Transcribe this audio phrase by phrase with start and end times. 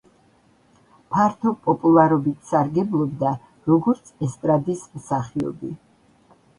[1.15, 3.35] ფართო პოპულარობით სარგებლობდა
[3.75, 5.75] როგორც ესტრადის მსახიობი.